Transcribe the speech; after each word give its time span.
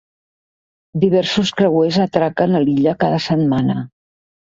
Diversos 1.03 1.53
creuers 1.61 2.01
atraquen 2.07 2.59
a 2.59 2.65
l'illa 2.67 2.99
cada 3.07 3.25
setmana. 3.31 3.83